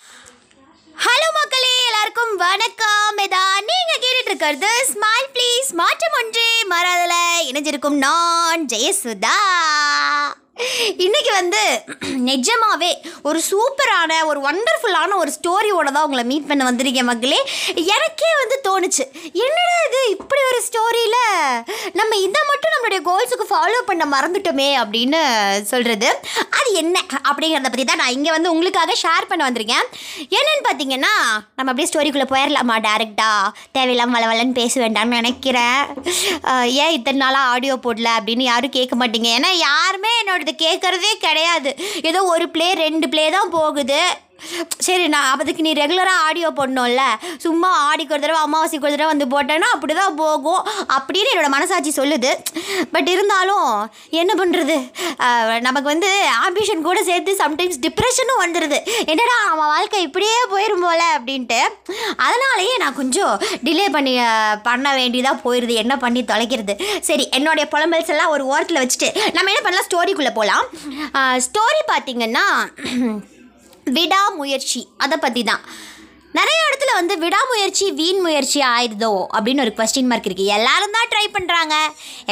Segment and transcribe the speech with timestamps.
[0.00, 3.18] Hello மக்களே எல்லாருக்கும் வணக்கம்.
[3.24, 7.14] இதான் நீங்க கேட்டுட்டு இருக்கிறது ஸ்மைல் ப்ளீஸ் மாற்றம் ஒன்றே மாறாதல
[7.50, 9.38] இணைஞ்சிருக்கும் நான் ஜெயசுதா.
[11.04, 11.60] இன்னைக்கு வந்து
[12.28, 12.90] நிஜமாவே
[13.28, 17.38] ஒரு சூப்பரான ஒரு ஒண்டர்ஃபுல்லான ஒரு ஸ்டோரியோட தான் உங்களை மீட் பண்ண வந்திருக்கேன் மக்களே.
[17.94, 19.04] எனக்கே வந்து தோணுச்சு
[19.46, 21.20] என்னடா இது இப்படி ஒரு ஸ்டோரியில்
[22.00, 25.18] நம்ம இதை மட்டும் நம்மளுடைய கோல்ஸுக்கு ஃபாலோ பண்ண மறந்துட்டோமே அப்படின்னு
[25.70, 26.08] சொல்கிறது
[26.58, 26.96] அது என்ன
[27.30, 29.84] அப்படிங்கிறத பற்றி தான் நான் இங்கே வந்து உங்களுக்காக ஷேர் பண்ண வந்திருக்கேன்.
[30.36, 31.12] என்னென்னு பார்த்தீங்கன்னா
[31.56, 35.82] நம்ம அப்படியே ஸ்டோரிக்குள்ளே போயிடலாமா டேரெக்டாக தேவையில்லாம வளவலன்னு பேச வேண்டாம்னு நினைக்கிறேன்.
[36.84, 39.30] ஏன் இத்தனை நாளாக ஆடியோ போடல அப்படின்னு யாரும் கேட்க மாட்டீங்க.
[39.38, 41.72] ஏன்னா யாருமே என்னோடது கேட்குறதே கிடையாது.
[42.10, 44.02] ஏதோ ஒரு ப்ளே ரெண்டு பிளே தான் போகுது.
[44.86, 47.02] சரி நான் அதுக்கு நீ ரெகுலராக ஆடியோ போடணும்ல.
[47.44, 50.62] சும்மா ஆடிக்கு ஒரு தடவை அமாவாசைக்கு ஒரு தடவை வந்து போட்டேன்னா அப்படி தான் போகும்.
[50.96, 52.30] அப்படின்னு என்னோட மனசாட்சி சொல்லுது.
[52.94, 53.70] பட் இருந்தாலும்
[54.22, 54.76] என்ன பண்ணுறது
[55.66, 56.10] நமக்கு வந்து
[56.46, 58.78] ஆம்பிஷன் கூட சேர்த்து சம்டைம்ஸ் டிப்ரெஷனும் வந்துடுது
[59.12, 61.60] என்னடா அவன் வாழ்க்கை இப்படியே போயிடும் போல அப்படின்ட்டு.
[62.26, 63.34] அதனாலேயே நான் கொஞ்சம்
[63.66, 64.14] டிலே பண்ணி
[64.68, 66.76] பண்ண வேண்டியதாக போயிடுது என்ன பண்ணி தொலைக்கிறது?
[67.08, 69.88] சரி என்னுடைய புலம்பல்ஸ் எல்லாம் ஒரு ஓரத்தில் வச்சுட்டு நம்ம என்ன பண்ணலாம்?
[69.88, 70.66] ஸ்டோரிக்குள்ளே போகலாம்
[71.46, 72.46] ஸ்டோரி பார்த்திங்கன்னா
[73.90, 74.88] விடாமுயற்சி.
[75.00, 75.64] அதை பற்றி தான்
[76.38, 81.24] நிறைய இடத்துல வந்து விடாமுயற்சி வீண் முயற்சி ஆயிடுதோ அப்படின்னு ஒரு கொஸ்டின் மார்க் இருக்குது எல்லாரும் தான் ட்ரை
[81.36, 81.74] பண்ணுறாங்க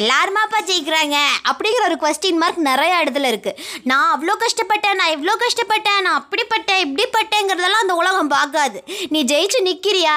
[0.03, 1.17] எல்லாருமாப்பா ஜெயிக்கிறாங்க
[1.51, 3.59] அப்படிங்கிற ஒரு கொஸ்டின் மார்க் நிறைய இடத்துல இருக்குது
[3.91, 8.79] நான் அவ்வளோ கஷ்டப்பட்டேன் நான் இவ்வளோ கஷ்டப்பட்டேன் நான் அப்படிப்பட்டேன் இப்படிப்பட்டேங்கிறதெல்லாம் அந்த உலகம் பார்க்காது.
[9.15, 10.17] நீ ஜெயிச்சு நிற்கிறியா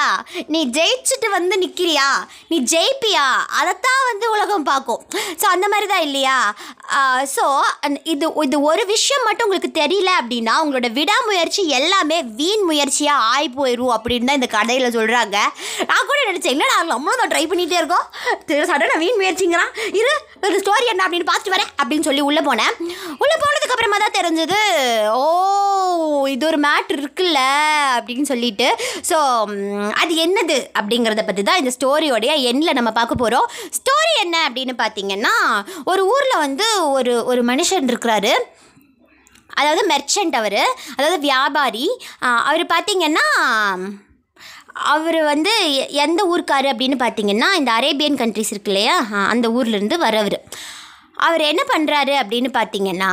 [0.55, 2.07] நீ ஜெயிச்சுட்டு வந்து நிற்கிறியா
[2.51, 3.25] நீ ஜெயிப்பியா?
[3.59, 5.01] அதைத்தான் வந்து உலகம் பார்க்கும்.
[5.41, 6.37] ஸோ அந்த மாதிரி தான் இல்லையா
[7.35, 7.45] ஸோ
[8.13, 13.97] இது இது ஒரு விஷயம் மட்டும் உங்களுக்கு தெரியல அப்படின்னா உங்களோட விடாமுயற்சி எல்லாமே வீண் முயற்சியாக ஆகி போயிடுவோம்
[13.97, 15.37] அப்படின்னு தான் இந்த கடையில் சொல்கிறாங்க
[15.89, 18.05] நான் கூட நினச்சேன் இல்லை நான் நம்மளும் தான் ட்ரை பண்ணிகிட்டே இருக்கோம்.
[18.69, 19.71] சடனாக வீண் முயற்சிங்கிறான்.
[19.99, 20.13] இரு
[20.47, 22.73] ஒரு ஸ்டோரி என்ன அப்படின்னு பார்த்துட்டு வரேன் அப்படின்னு சொல்லி உள்ளே போனேன்.
[23.23, 24.59] உள்ளே போனதுக்கப்புறமா தான் தெரிஞ்சது
[25.19, 25.21] ஓ
[26.33, 27.39] இது ஒரு மேட்ரு இருக்குல்ல
[27.97, 28.67] அப்படின்னு சொல்லிட்டு.
[29.09, 29.17] ஸோ
[30.01, 33.47] அது என்னது அப்படிங்கிறத பற்றி தான் இந்த ஸ்டோரியோடைய எண்ணில் நம்ம பார்க்க போகிறோம்
[33.79, 35.35] ஸ்டோரி என்ன அப்படின்னு பார்த்தீங்கன்னா
[35.91, 36.67] ஒரு ஊரில் வந்து
[36.97, 38.33] ஒரு ஒரு மனுஷன் இருக்கிறாரு.
[39.55, 40.59] அதாவது மெர்ச்சன்ட் அவர்
[40.95, 41.85] அதாவது வியாபாரி.
[42.49, 43.25] அவர் பார்த்திங்கன்னா
[44.91, 45.53] அவர் வந்து
[46.03, 48.95] எந்த ஊருக்கார் அப்படின்னு பார்த்தீங்கன்னா இந்த அரேபியன் கண்ட்ரிஸ் இருக்கு இல்லையா?
[49.33, 50.37] அந்த ஊர்லேருந்து வரவர்.
[51.25, 53.11] அவர் என்ன பண்ணுறாரு அப்படின்னு பார்த்தீங்கன்னா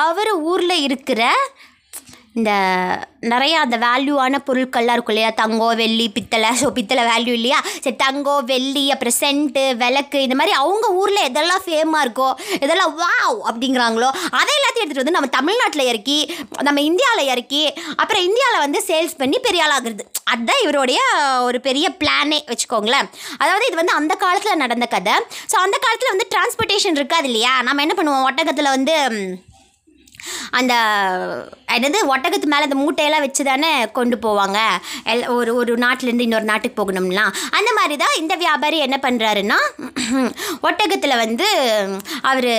[0.00, 1.22] அவர் ஊரில் இருக்கிற
[2.38, 2.52] இந்த
[3.32, 5.30] நிறையா அந்த வேல்யூவான பொருட்கள்லாம் இருக்கும் இல்லையா?
[5.40, 6.50] தங்கம் வெள்ளி பித்தளை.
[6.60, 7.58] ஸோ பித்தளை வேல்யூ இல்லையா?
[7.84, 12.28] சரி தங்கம் வெள்ளி அப்புறம் சென்ட்டு விளக்கு இந்த மாதிரி அவங்க ஊரில் எதெல்லாம் ஃபேமாக இருக்கோ
[12.64, 14.10] எதெல்லாம் வாவ் அப்படிங்கிறாங்களோ
[14.40, 16.18] அதை எல்லாத்தையும் எடுத்துகிட்டு வந்து நம்ம தமிழ்நாட்டில் இறக்கி
[16.68, 17.62] நம்ம இந்தியாவில் இறக்கி
[18.02, 21.00] அப்புறம் இந்தியாவில் வந்து சேல்ஸ் பண்ணி பெரிய ஆளாகிறது அதுதான் இவருடைய
[21.48, 23.10] ஒரு பெரிய பிளானே வச்சுக்கோங்களேன்.
[23.42, 25.16] அதாவது இது வந்து அந்த காலத்தில் நடந்த கதை.
[25.52, 27.54] ஸோ அந்த காலத்தில் வந்து டிரான்ஸ்போர்ட்டேஷன் இருக்காது இல்லையா?
[27.68, 28.26] நம்ம என்ன பண்ணுவோம்?
[28.30, 28.96] ஒட்டகத்தில் வந்து
[30.58, 30.74] அந்த
[31.74, 34.58] என்னது ஒட்டகத்து மேலே அந்த மூட்டையெல்லாம் வச்சு தானே கொண்டு போவாங்க?
[35.12, 37.24] எல் ஒரு ஒரு நாட்டிலேருந்து இன்னொரு நாட்டுக்கு போகணும்னா.
[37.58, 39.58] அந்த மாதிரி தான் இந்த வியாபாரி என்ன பண்ணுறாருன்னா
[40.68, 41.46] ஒட்டகத்தில் வந்து
[42.30, 42.50] அவர்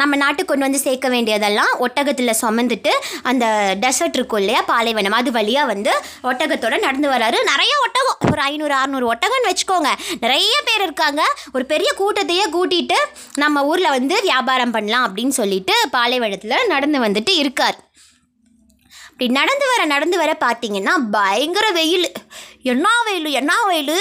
[0.00, 2.92] நம்ம நாட்டுக்கு கொண்டு வந்து சேர்க்க வேண்டியதெல்லாம் ஒட்டகத்தில் சுமந்துட்டு
[3.30, 3.44] அந்த
[3.84, 5.92] டெசர்ட் இருக்கும் இல்லையா பாலைவனம் அது வழியாக வந்து
[6.30, 7.38] ஒட்டகத்தோட நடந்து வராரு.
[7.52, 9.90] நிறைய ஒட்டகம் ஒரு ஐநூறு அறநூறு ஒட்டகம்னு வச்சுக்கோங்க.
[10.24, 11.22] நிறைய பேர் இருக்காங்க.
[11.52, 12.98] ஒரு பெரிய கூட்டத்தையே கூட்டிட்டு
[13.44, 17.78] நம்ம ஊரில் வந்து வியாபாரம் பண்ணலாம் அப்படின்னு சொல்லிட்டு பாலைவனத்தில் நடந்து வந்துட்டு இருக்கார்.
[19.20, 22.06] இப்படி நடந்து வர நடந்து வர பார்த்தீங்கன்னா பயங்கர வெயில்.
[22.62, 23.98] என்ன வெயில் என்ன வெயில்?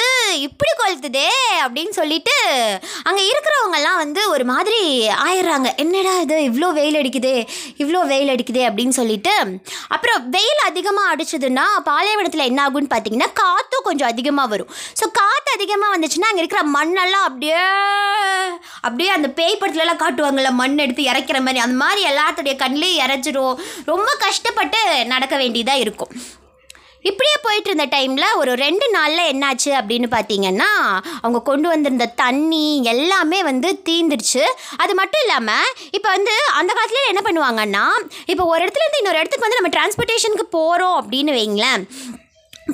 [0.47, 1.29] இப்படி கொளுத்துதே
[1.63, 2.35] அப்படின்னு சொல்லிட்டு
[3.09, 4.81] அங்கே இருக்கிறவங்கெல்லாம் வந்து ஒரு மாதிரி
[5.25, 5.69] ஆயிடுறாங்க.
[5.84, 6.38] என்னடா இது?
[6.50, 7.34] இவ்வளோ வெயில் அடிக்குது
[7.84, 9.34] இவ்வளோ வெயில் அடிக்குது அப்படின்னு சொல்லிட்டு.
[9.95, 14.72] அப்புறம் வெயில் அதிகமாக அடிச்சதுன்னா பாலைவனத்தில் என்ன ஆகும்னு பார்த்தீங்கன்னா காற்றும் கொஞ்சம் அதிகமாக வரும்.
[15.01, 17.62] ஸோ காற்று அதிகமாக வந்துச்சுன்னா அங்கே இருக்கிற மண்ணெல்லாம் அப்படியே
[18.88, 21.63] அப்படியே அந்த பேய் படத்துலலாம் காட்டுவாங்கள்ல மண் எடுத்து இறக்கிற மாதிரி.
[21.66, 23.56] அந்த மாதிரி எல்லாத்துடைய கண்ணிலையும் இறச்சிரும்
[23.91, 24.81] ரொம்ப கஷ்டப்பட்டு
[25.13, 26.13] நடக்க வேண்டியதாக இருக்கும்.
[27.07, 30.69] இப்படியே போயிட்டு இருந்த டைமில் ஒரு ரெண்டு நாளில் என்னாச்சு அப்படின்னு பார்த்தீங்கன்னா
[31.21, 34.43] அவங்க கொண்டு வந்திருந்த தண்ணி எல்லாமே வந்து தீந்துருச்சு.
[34.83, 37.85] அது மட்டும் இல்லாமல் இப்போ வந்து அந்த காலத்தில் என்ன பண்ணுவாங்கன்னா
[38.33, 41.85] இப்போ ஒரு இடத்துலேருந்து இன்னொரு இடத்துக்கு வந்து நம்ம டிரான்ஸ்போர்ட்டேஷனுக்கு போகிறோம் அப்படின்னு வைங்களேன்.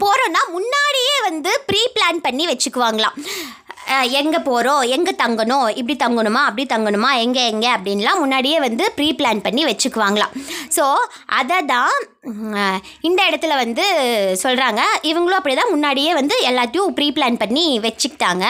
[0.03, 3.19] போகிறோன்னா முன்னாடியே வந்து ப்ரீ பிளான் பண்ணி வச்சுக்குவாங்களாம்.
[4.19, 5.67] எங்கே போகிறோம் எங்கே தங்கணும்?
[5.79, 6.41] இப்படி தங்கணுமா?
[6.49, 7.09] அப்படி தங்கணுமா?
[7.25, 7.69] எங்கே எங்கே?
[7.75, 10.33] அப்படின்லாம் முன்னாடியே வந்து ப்ரீ பிளான் பண்ணி வச்சுக்குவாங்களாம்.
[10.77, 10.85] ஸோ
[11.39, 11.95] அதை தான்
[13.09, 13.85] இந்த இடத்துல வந்து
[14.43, 18.45] சொல்கிறாங்க இவங்களும் அப்படி தான் முன்னாடியே வந்து எல்லாத்தையும் ப்ரீ பிளான் பண்ணி வச்சுக்கிட்டாங்க.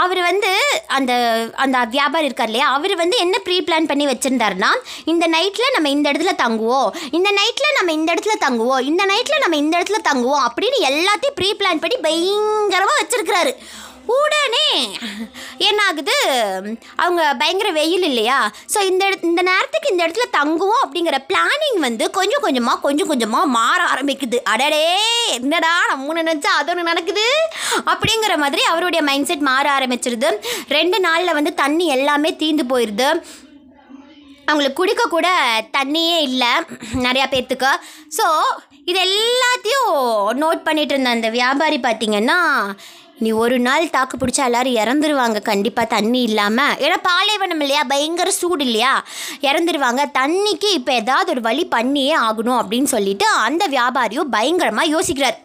[0.00, 0.48] அவர் வந்து
[0.96, 1.12] அந்த
[1.64, 2.68] அந்த வியாபாரி இருக்கார் இல்லையா?
[2.76, 4.70] அவர் வந்து என்ன ப்ரீ பிளான் பண்ணி வச்சுருந்தாருன்னா
[5.12, 6.88] இந்த நைட்டில் நம்ம இந்த இடத்துல தங்குவோம்
[7.18, 11.50] இந்த நைட்டில் நம்ம இந்த இடத்துல தங்குவோம் இந்த நைட்டில் நம்ம இந்த இடத்துல தங்குவோம் அப்படின்னு எல்லாத்தையும் ப்ரீ
[11.60, 13.52] பிளான் பண்ணி பயங்கரமாக வச்சுருக்கிறாரு.
[14.14, 14.68] உடனே
[15.68, 16.16] என்ன ஆகுது
[17.02, 18.38] அவங்க பயங்கர வெயில் இல்லையா?
[18.72, 23.80] ஸோ இந்த இந்த நேரத்துக்கு இந்த இடத்துல தங்குவோம் அப்படிங்கிற பிளானிங் வந்து கொஞ்சம் கொஞ்சமாக கொஞ்சம் கொஞ்சமாக மாற
[23.92, 24.40] ஆரம்பிக்குது.
[24.52, 24.84] அடடே
[25.38, 27.26] என்னடா நம்ம நினச்சா அது ஒன்று நடக்குது?
[27.92, 30.30] அப்படிங்கிற மாதிரி அவருடைய மைண்ட் செட் மாற ஆரம்பிச்சிருது.
[30.78, 33.08] ரெண்டு நாளில் வந்து தண்ணி எல்லாமே தீந்து போயிடுது
[34.50, 35.28] அவங்களுக்கு குடிக்க கூட
[35.76, 36.50] தண்ணியே இல்லை
[37.06, 37.70] நிறையா பேர்த்துக்கு
[38.16, 38.26] ஸோ
[38.90, 39.96] இது எல்லாத்தையும்
[40.42, 42.38] நோட் பண்ணிகிட்டு இருந்த அந்த வியாபாரி பார்த்திங்கன்னா
[43.18, 45.42] நீ ஒரு நாள் தாக்கு பிடிச்சா எல்லாரும் இறந்துருவாங்க.
[45.42, 47.82] கண்டிப்பாக தண்ணி இல்லாமல் ஏன்னா பாலைவனம் இல்லையா?
[47.88, 49.04] பயங்கர சூடு இல்லையா?
[49.40, 50.04] இறந்துருவாங்க.
[50.18, 55.38] தண்ணிக்கு இப்போ ஏதாவது ஒரு வழி பண்ணியே ஆகணும் அப்படின்னு சொல்லிட்டு அந்த வியாபாரியும் பயங்கரமாக யோசிக்கிறார்.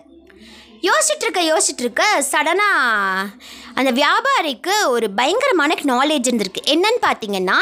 [0.87, 3.31] யோசிச்சுட்டு இருக்க யோசிச்சுட்டு இருக்க சடனாக
[3.79, 6.61] அந்த வியாபாரிக்கு ஒரு பயங்கரமான நாலேஜ் இருந்திருக்கு.
[6.73, 7.57] என்னன்னு பார்த்தீங்கன்னா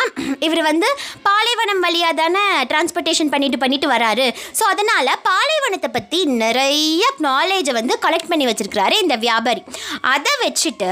[0.48, 0.88] இவர் வந்து
[1.28, 4.28] பாலைவனம் வழியாக தானே டிரான்ஸ்போர்ட்டேஷன் பண்ணிட்டு பண்ணிட்டு வராரு.
[4.60, 9.64] ஸோ அதனால் பாலைவனத்தை பற்றி நிறைய நாலேஜை வந்து கலெக்ட் பண்ணி வச்சுருக்கிறாரு இந்த வியாபாரி.
[10.16, 10.92] அதை வச்சுட்டு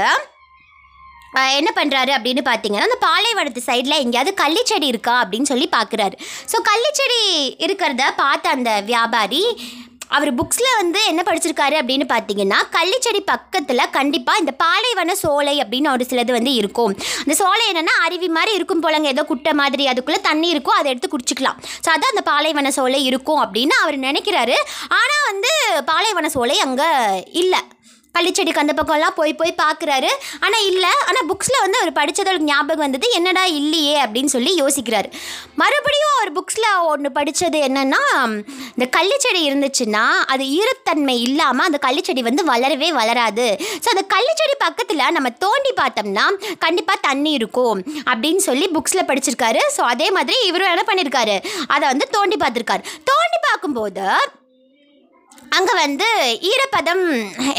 [1.58, 6.16] என்ன பண்ணுறாரு அப்படின்னு பார்த்தீங்கன்னா அந்த பாலைவனத்து சைடில் எங்கேயாவது கள்ளிச்செடி இருக்கா அப்படின்னு சொல்லி பார்க்குறாரு
[6.52, 7.20] ஸோ கள்ளிச்செடி
[7.66, 9.42] இருக்கிறத பார்த்த அந்த வியாபாரி
[10.16, 16.04] அவர் புக்ஸில் வந்து என்ன படிச்சிருக்காரு அப்படின்னு பார்த்தீங்கன்னா கள்ளிச்செடி பக்கத்தில் கண்டிப்பாக இந்த பாலைவன சோலை அப்படின்னு ஒரு
[16.10, 16.92] சிலது வந்து இருக்கும்.
[17.22, 19.08] அந்த சோலை என்னென்னா அருவி மாதிரி இருக்கும் போலங்க.
[19.14, 21.58] ஏதோ குட்டை மாதிரி அதுக்குள்ளே தண்ணி இருக்கும் அதை எடுத்து குடிச்சிக்கலாம்.
[21.84, 24.56] ஸோ அதான் அந்த பாலைவன சோலை இருக்கும் அப்படின்னு அவர் நினைக்கிறாரு.
[25.00, 25.52] ஆனால் வந்து
[25.90, 26.88] பாலைவன சோலை அங்கே
[27.42, 27.62] இல்லை.
[28.14, 30.10] கள்ளிச்செடிக்கு அந்த பக்கம்லாம் போய் போய் பார்க்குறாரு.
[30.44, 33.94] ஆனால் இல்லை ஆனால் புக்ஸில் வந்து அவர் படித்ததோட ஞாபகம் வந்தது என்னடா இல்லையே?
[34.04, 35.08] அப்படின்னு சொல்லி யோசிக்கிறாரு.
[35.60, 38.00] மறுபடியும் அவர் புக்ஸில் ஒன்று படித்தது என்னென்னா
[38.76, 43.46] இந்த கள்ளிச்செடி இருந்துச்சுன்னா அது ஈரத்தன்மை இல்லாமல் அந்த கள்ளிச்செடி வந்து வளரவே வளராது.
[43.84, 46.26] ஸோ அந்த கள்ளிச்செடி பக்கத்தில் நம்ம தோண்டி பார்த்தோம்னா
[46.66, 49.62] கண்டிப்பாக தண்ணி இருக்கும் அப்படின்னு சொல்லி புக்ஸில் படிச்சிருக்காரு.
[49.76, 51.38] ஸோ அதே மாதிரி இவரும் என்ன பண்ணியிருக்காரு
[51.76, 52.84] அதை வந்து தோண்டி பார்த்துருக்காரு.
[53.12, 54.06] தோண்டி பார்க்கும்போது
[55.68, 56.06] அங்கே வந்து
[56.50, 57.02] ஈரப்பதம்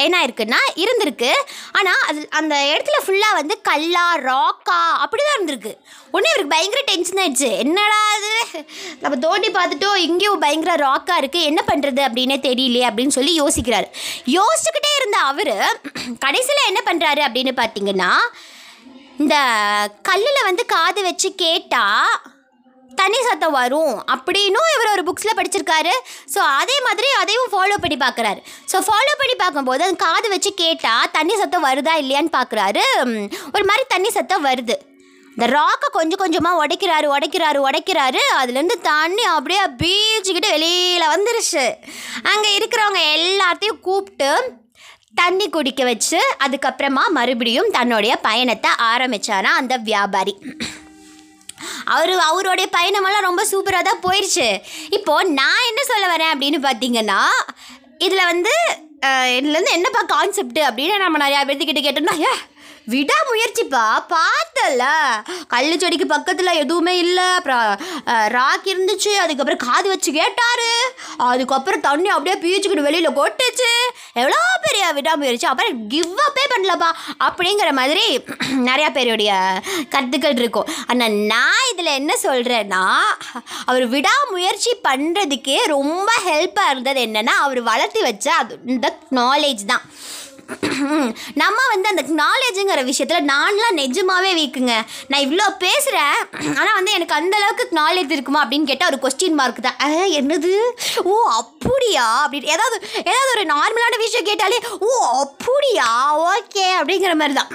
[0.04, 1.32] என்ன இருக்குன்னா இருந்திருக்கு.
[1.78, 5.74] ஆனால் அது அந்த இடத்துல ஃபுல்லாக வந்து கல்லா ராக்கா அப்படி தான் இருந்திருக்கு.
[6.16, 7.50] ஒன்று இவருக்கு பயங்கர டென்ஷன் ஆயிடுச்சு.
[7.64, 8.32] என்னடா அது
[9.04, 13.90] நம்ம தோண்டி பார்த்துட்டோம் இங்கேயும் பயங்கர ராக்காக இருக்குது என்ன பண்ணுறது அப்படின்னே தெரியலையே அப்படின்னு சொல்லி யோசிக்கிறாரு.
[14.38, 15.54] யோசிச்சுக்கிட்டே இருந்த அவர்
[16.26, 18.12] கடைசியில் என்ன பண்ணுறாரு அப்படின்னு பார்த்தீங்கன்னா
[19.22, 19.38] இந்த
[20.10, 22.12] கல்லில் வந்து காது வச்சு கேட்டால்
[23.02, 25.94] தண்ணி சத்தம் வரும் அப்படின்னும் இவர் ஒரு புக்ஸில் படிச்சிருக்காரு.
[26.34, 28.40] ஸோ அதே மாதிரி அதையும் ஃபாலோ பண்ணி பார்க்குறாரு.
[28.72, 32.86] ஸோ ஃபாலோ பண்ணி பார்க்கும்போது அந்த காது வச்சு கேட்டால் தண்ணி சத்தம் வருதா இல்லையான்னு பார்க்குறாரு.
[33.56, 34.78] ஒரு மாதிரி தண்ணி சத்தம் வருது.
[35.36, 38.22] இந்த ராக்கை கொஞ்சம் கொஞ்சமாக உடைக்கிறாரு உடைக்கிறாரு உடைக்கிறாரு.
[38.40, 41.66] அதுலேருந்து தண்ணி அப்படியே பீச்சுக்கிட்டு வெளியில் வந்துருச்சு.
[42.32, 44.32] அங்கே இருக்கிறவங்க எல்லாத்தையும் கூப்பிட்டு
[45.22, 50.36] தண்ணி குடிக்க வச்சு அதுக்கப்புறமா மறுபடியும் தன்னுடைய பயணத்தை ஆரம்பிச்சாரா அந்த வியாபாரி.
[51.88, 54.48] அவர் அவருடைய பயணமெல்லாம் ரொம்ப சூப்பராக தான் போயிடுச்சு
[54.90, 57.22] இப்போது நான் என்ன சொல்ல வரேன் அப்படின்னு பார்த்தீங்கன்னா
[57.98, 58.54] இதில் வந்து
[59.38, 62.34] இதுலேருந்து என்னப்பா கான்செப்ட் அப்படின்னு நம்ம நிறையா பேர்த்துக்கிட்ட கேட்டோம்னா ஐயா
[62.94, 63.84] விடாமுயற்சிப்பா
[64.14, 64.84] பார்த்தல.
[65.54, 67.24] கள்ளு செடிக்கு பக்கத்தில் எதுவுமே இல்லை.
[67.24, 67.66] அப்புறம்
[68.28, 69.12] ராக் இருந்துச்சு.
[69.24, 70.72] அதுக்கப்புறம் காது வச்சு கேட்டாரு.
[71.18, 73.72] அதுக்கப்புறம் தண்ணி அப்படியே பீச்சுக்கிட்டு வெளியில் கொட்டுச்சு.
[74.14, 76.90] எவ்வளோ பெரிய விடாமுயற்சி அப்புறம் கிவ் அப்பே பண்ணலப்பா.
[77.28, 78.06] அப்படிங்கிற மாதிரி
[78.70, 79.32] நிறையா பேருடைய
[79.90, 80.70] கருத்துக்கள் இருக்கும்.
[80.88, 82.84] ஆனால் நான் இதில் என்ன சொல்கிறேன்னா
[83.66, 89.86] அவர் விடாமுயற்சி பண்ணுறதுக்கே ரொம்ப ஹெல்ப்பாக இருந்தது என்னென்னா அவர் வளர்த்து வச்ச அது இந்த நாலேஜ் தான்.
[91.42, 94.76] நம்ம வந்து அந்த நாலேஜுங்கிற விஷயத்தில் நான்லாம் நிஜமாகவே வீக்குங்க.
[95.12, 96.20] நான் இவ்வளோ பேசுகிறேன்
[96.60, 99.80] ஆனால் வந்து எனக்கு அந்த அளவுக்கு நாலேஜ் இருக்குமா அப்படின்னு கேட்டால் ஒரு கொஸ்டின் மார்க் தான்.
[100.20, 100.54] என்னது?
[101.12, 102.06] ஓ அப்படியா?
[102.24, 102.78] அப்படின்னு ஏதாவது
[103.12, 104.92] ஏதாவது ஒரு நார்மலான விஷயம் கேட்டாலே ஓ
[105.26, 105.90] அப்படியா?
[106.32, 107.52] ஓகே அப்படிங்கிற மாதிரி தான்.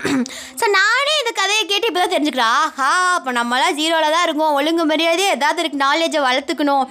[0.60, 2.54] ஸோ நானே இந்த கதையை கேட்டு இப்போ தான் தெரிஞ்சுக்கிறேன்.
[2.62, 4.54] ஆஹா அப்போ நம்மளாம் ஜீரோவில் தான் இருக்கோம்.
[4.60, 6.86] ஒழுங்கு மரியாதையே ஏதாவது இருக்கு நாலேஜை வளர்த்துக்கணும்.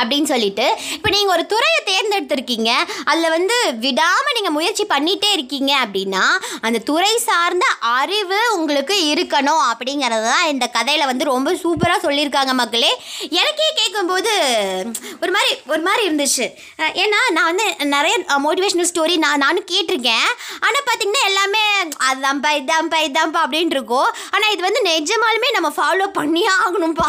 [0.00, 2.70] அப்படின்னு சொல்லிட்டு இப்போ நீங்கள் ஒரு துறையை தேர்ந்தெடுத்திருக்கீங்க.
[3.10, 6.24] அதில் வந்து விடாமல் நீங்கள் முயற்சி பண்ணிகிட்டே இருக்கீங்க அப்படின்னா
[6.66, 7.66] அந்த துறை சார்ந்த
[7.98, 12.92] அறிவு உங்களுக்கு இருக்கணும் அப்படிங்கிறது தான் இந்த கதையில் வந்து ரொம்ப சூப்பராக சொல்லியிருக்காங்க மக்களே.
[13.40, 14.32] எனக்கே கேட்கும்போது
[15.22, 16.46] ஒரு மாதிரி ஒரு மாதிரி இருந்துச்சு.
[17.02, 18.14] ஏன்னா நான் வந்து நிறைய
[18.46, 20.28] மோட்டிவேஷ்னல் ஸ்டோரி நான் நானும் கேட்டிருக்கேன்.
[20.66, 21.62] ஆனால் பார்த்திங்கன்னா எல்லாமே
[22.08, 24.10] அதுதான்ப்பா இதான்ப்பா இதான்ப்பா அப்படின்னு இருக்கும்.
[24.34, 27.08] ஆனால் இது வந்து நிஜமாலுமே நம்ம ஃபாலோ பண்ணியே ஆகணும்ப்பா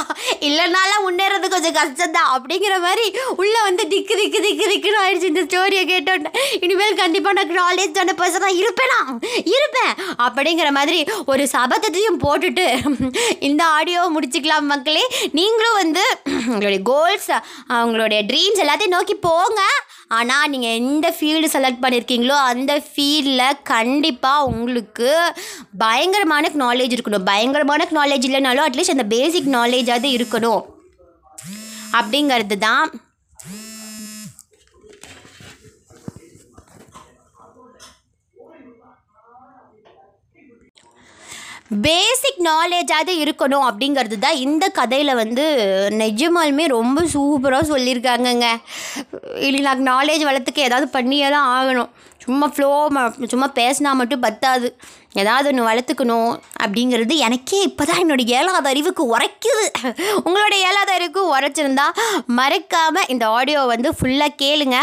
[0.49, 3.05] இல்லைனாலாம் முன்னேறது கொஞ்சம் கஷ்டம்தான் அப்படிங்கிற மாதிரி
[3.41, 6.31] உள்ளே வந்து திக்கு திக்கு திக்கு திக்குன்னு ஆயிடுச்சு இந்த ஸ்டோரியை கேட்டோன்னே
[6.65, 8.99] இனிமேல் கண்டிப்பாக நான் நாலேஜ் தானே பர்சனாக இருப்பேனா?
[9.55, 9.93] இருப்பேன்.
[10.25, 12.65] அப்படிங்கிற மாதிரி ஒரு சபதத்தையும் போட்டுட்டு
[13.39, 15.05] இந்த ஆடியோவை முடிச்சுக்கலாம் மக்களே.
[15.31, 16.03] நீங்களும் வந்து
[16.47, 17.31] உங்களுடைய கோல்ஸ்
[17.77, 19.61] அவங்களுடைய ட்ரீம்ஸ் எல்லாத்தையும் நோக்கி போங்க.
[20.17, 25.09] ஆனால் நீங்கள் எந்த ஃபீல்டு செலக்ட் பண்ணியிருக்கீங்களோ அந்த ஃபீல்டில் கண்டிப்பாக உங்களுக்கு
[25.77, 27.27] பயங்கரமான நாலேஜ் இருக்கணும்.
[27.31, 30.63] பயங்கரமான நாலேஜ் இல்லைனாலும் அட்லீஸ்ட் அந்த பேசிக் நாலேஜாவது இருக்கணும்.
[31.93, 32.89] அப்படிங்கிறது தான்
[41.83, 45.45] பேசிக் நாலேஜாவது இருக்கணும் அப்படிங்கிறது தான் இந்த கதையில் வந்து
[46.01, 48.47] நிஜமாலுமே ரொம்ப சூப்பராக சொல்லியிருக்காங்கங்க.
[49.47, 51.89] இல்லை நாங்கள் நாலேஜ் வளர்த்துக்கு ஏதாவது பண்ணியே தான் ஆகணும்.
[52.25, 52.69] சும்மா ஃப்ளோ
[53.31, 54.69] சும்மா பேசினா மட்டும் பத்தாது.
[55.21, 56.31] ஏதாவது ஒன்று வளர்த்துக்கணும்
[56.63, 59.65] அப்படிங்கிறது எனக்கே இப்போ தான் என்னோடய ஏழாவது அறிவுக்கு உரைக்குது.
[60.25, 61.87] உங்களோட ஏழாவது அறிவுக்கு உரைச்சிருந்தா
[62.39, 64.79] மறக்காமல் இந்த ஆடியோ வந்து ஃபுல்லாக கேளுங்க.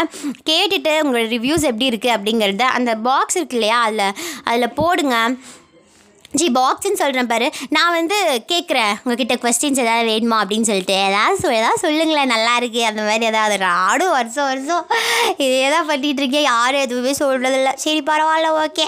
[0.51, 3.79] கேட்டுட்டு உங்களோட ரிவ்யூஸ் எப்படி இருக்குது அப்படிங்கிறத அந்த பாக்ஸ் இருக்கு இல்லையா?
[3.89, 4.07] அதில்
[4.49, 5.17] அதில் போடுங்க.
[6.39, 7.47] ஜி பாக்ஸ்ன்னு சொல்கிறேன் பாரு.
[7.69, 8.17] நான் வந்து
[8.51, 10.93] கேட்குறேன் உங்ககிட்ட கொஸ்டின்ஸ் ஏதாவது வேணுமா அப்படின்னு சொல்லிட்டு.
[10.93, 12.31] ஏதாவது சொல் ஏதாவது சொல்லுங்களேன்.
[12.33, 12.81] நல்லா இருக்கு.
[12.85, 13.57] அந்த மாதிரி ஏதாவது.
[13.57, 14.85] நானும் வருஷம் வருஷம்
[15.37, 16.41] இதே தான் பண்ணிகிட்டு இருக்கேன்.
[16.41, 18.85] யாரும் எதுவுமே சொல்கிறதில்ல சரி பரவாயில்ல ஓகே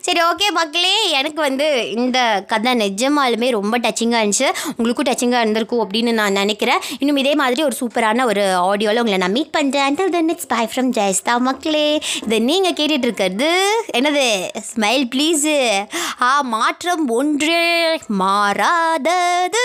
[0.00, 1.10] சரி ஓகே மக்களே.
[1.10, 4.48] எனக்கு வந்து இந்த கதை நிஜமாலுமே ரொம்ப டச்சிங்காக இருந்துச்சு.
[4.76, 6.80] உங்களுக்கும் டச்சிங்காக இருந்திருக்கும் அப்படின்னு நான் நினைக்கிறேன்.
[6.98, 10.64] இன்னும் இதே மாதிரி ஒரு சூப்பரான ஒரு ஆடியோவில் உங்களை நான் மீட் பண்ணுறேன் until then it's bye
[10.74, 12.00] from Jayastha மக்களே.
[12.24, 13.50] இதை நீங்கள் கேட்டுட்டு இருக்கிறது.
[13.92, 14.26] என்னது?
[14.70, 15.56] ஸ்மைல் ப்ளீஸு
[16.22, 17.62] ஆ மாற்று மாற்றம் ஒன்றே
[18.18, 19.62] மாறாதது.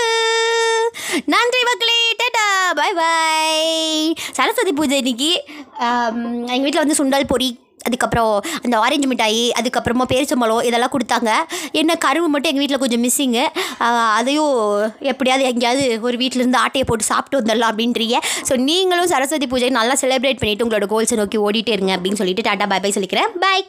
[1.33, 2.45] நன்றி மக்களே டடா
[2.79, 3.09] பாய் பை
[4.37, 5.29] சரஸ்வதி பூஜை இன்னைக்கு
[6.53, 7.49] எங்கள் வீட்டில் வந்து சுண்டல் பொரி
[7.87, 11.29] அதுக்கப்புறம் அந்த ஆரஞ்சு மிட்டாயி அதுக்கப்புறமா பேரிச்சம்பழம் இதெல்லாம் கொடுத்தாங்க.
[11.81, 13.45] என்ன கரும்பு மட்டும் எங்கள் வீட்டில் கொஞ்சம் மிஸ்ஸிங்கு
[14.17, 14.57] அதையும்
[15.13, 18.17] எப்படியாவது எங்கேயாவது ஒரு வீட்டிலேருந்து ஆட்டையை போட்டு சாப்பிட்டு வந்துடலாம் அப்படின்றீங்க.
[18.49, 22.67] ஸோ நீங்களும் சரஸ்வதி பூஜை நல்லா செலிப்ரேட் பண்ணிவிட்டு உங்களோட கோல்ஸை நோக்கி ஓடிட்டே இருங்க அப்படின்னு சொல்லிட்டு டாட்டா
[22.73, 23.31] பை பை சொல்லிக்கிறேன்.
[23.45, 23.65] பாய்